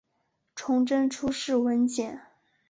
[0.55, 2.23] 崇祯初谥文简。